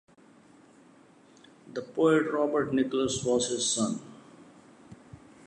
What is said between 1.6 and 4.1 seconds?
The poet Robert Nichols was his son.